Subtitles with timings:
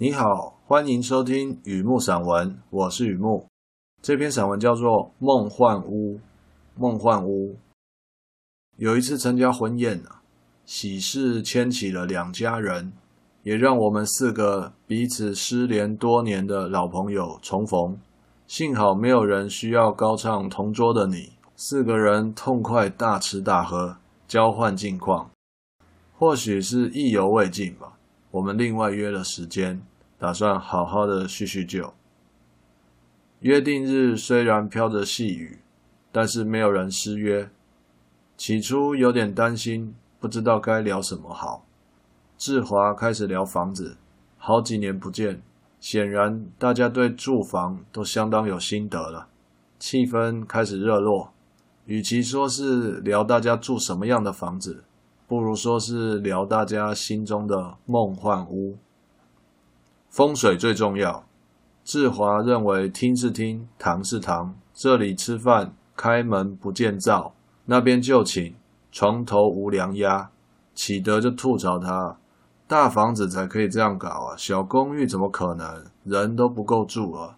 [0.00, 3.48] 你好，欢迎收听雨木散文，我是雨木。
[4.00, 4.86] 这篇散文叫做
[5.18, 6.14] 《梦幻屋》。
[6.76, 7.56] 梦幻屋。
[8.76, 10.22] 有一次参加婚宴啊，
[10.64, 12.92] 喜事牵起了两家人，
[13.42, 17.98] 也让我们四个彼此失联多年的老朋友重逢。
[18.46, 21.16] 幸好没有人需要高唱《同桌的你》，
[21.56, 23.96] 四个人痛快大吃大喝，
[24.28, 25.28] 交换近况。
[26.16, 27.94] 或许是意犹未尽吧。
[28.30, 29.80] 我们另外约了时间，
[30.18, 31.94] 打算好好的叙叙旧。
[33.40, 35.60] 约定日虽然飘着细雨，
[36.10, 37.48] 但是没有人失约。
[38.36, 41.64] 起初有点担心，不知道该聊什么好。
[42.36, 43.96] 志华开始聊房子，
[44.36, 45.40] 好几年不见，
[45.80, 49.28] 显然大家对住房都相当有心得了。
[49.78, 51.32] 气氛开始热络，
[51.86, 54.82] 与其说是聊大家住什么样的房子。
[55.28, 58.76] 不如说是聊大家心中的梦幻屋。
[60.08, 61.24] 风水最重要。
[61.84, 67.34] 志华认为厅是厅，堂是堂，这里吃饭开门不见灶，
[67.66, 68.54] 那边就寝，
[68.90, 70.30] 床头无凉鸭。
[70.74, 72.18] 启德就吐槽他，
[72.66, 75.86] 大房子才可以这样搞啊，小公寓怎么可能？
[76.04, 77.36] 人都不够住啊。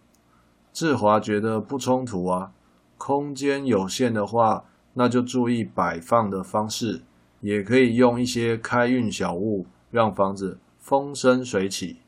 [0.73, 2.53] 志华觉得不冲突啊，
[2.99, 4.65] 空间有限的话，
[4.95, 7.03] 那就注意摆放的方式。
[7.41, 12.01] 也可以用一些开运小物，让房子风生水起。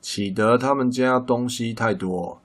[0.00, 2.40] 启德他们家东西太多，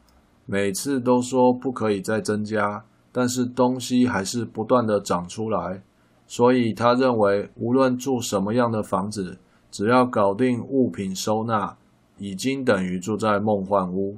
[0.46, 5.82] 每次都说不可以再增加，但是东西还是不断的长出来。
[6.26, 9.38] 所以他认为，无论住什么样的房子，
[9.70, 11.78] 只要搞定物品收纳，
[12.18, 14.18] 已经等于住在梦幻屋。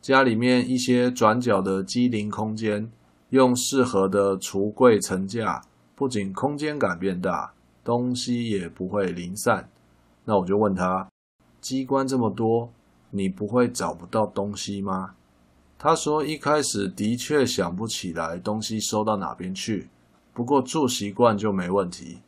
[0.00, 2.90] 家里面一些转角的机灵空间，
[3.30, 5.62] 用适合的橱柜层架。
[5.94, 7.52] 不仅空间感变大，
[7.84, 9.68] 东西也不会零散。
[10.24, 11.08] 那我就问他，
[11.62, 12.70] 机关这么多，
[13.08, 15.14] 你不会找不到东西吗？
[15.78, 19.88] 他说一开始的确想不起来东西收到哪边去，
[20.34, 22.18] 不过住习惯就没问题。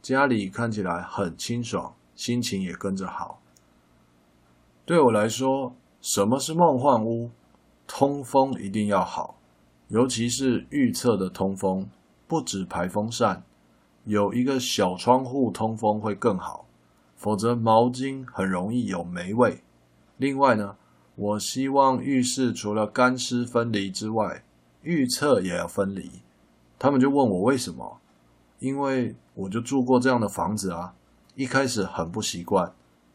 [0.00, 3.40] 家里看起来很清爽，心情也跟着好。
[4.86, 7.30] 对我来说，什么是梦幻屋？
[7.86, 9.36] 通风一定要好，
[9.88, 11.88] 尤其是预测的通风。
[12.26, 13.44] 不止排风扇，
[14.04, 16.63] 有一个小窗户通风会更好，
[17.24, 19.62] 否则毛巾很容易有霉味。
[20.18, 20.76] 另外呢，
[21.14, 24.44] 我希望浴室除了干湿分离之外，
[24.82, 26.10] 浴厕也要分离。
[26.78, 27.98] 他们就问我为什么？
[28.58, 30.92] 因为我就住过这样的房子啊，
[31.34, 32.70] 一开始很不习惯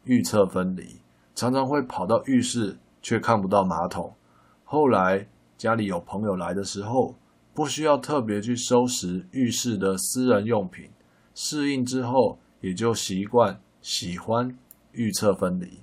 [0.06, 1.00] 浴厕分离，
[1.36, 4.16] 常常会跑到浴室却看不到马桶。
[4.64, 7.14] 后来家里有朋友来的时候，
[7.54, 10.90] 不需要特别去收拾浴室的私人用品，
[11.36, 14.58] 适应之后也就习惯喜欢
[14.92, 15.82] 预测分离。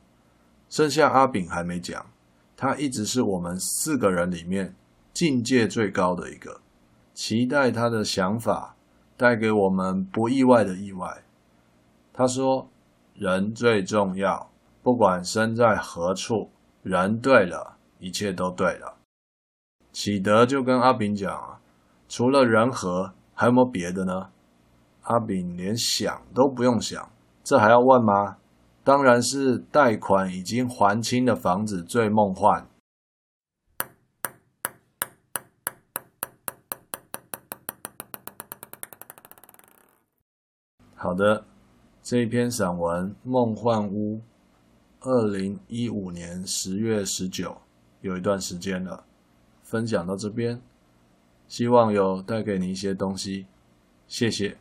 [0.68, 2.06] 剩下阿炳还没讲，
[2.56, 4.74] 他一直是我们四个人里面
[5.12, 6.60] 境界最高的一个，
[7.14, 8.76] 期待他的想法
[9.16, 11.22] 带给我们不意外的意外。
[12.12, 12.68] 他说
[13.14, 14.50] ：“人最重要，
[14.82, 16.50] 不管身在何处，
[16.82, 18.96] 人对了，一切都对了。”
[19.92, 21.60] 启德就跟阿炳讲啊。
[22.08, 24.30] 除了人和，还有没有别的呢？
[25.02, 27.10] 阿炳连想都不用想，
[27.46, 28.38] 这还要问吗？
[28.82, 32.66] 当然是贷款已经还清的房子最梦幻。
[40.96, 41.44] 好的，
[42.02, 44.16] 这一篇散文《梦幻屋》，
[45.02, 47.56] 二零一五年十月十九，
[48.00, 49.04] 有一段时间了，
[49.62, 50.60] 分享到这边。
[51.46, 53.46] 希望有带给你一些东西，
[54.08, 54.58] 谢谢。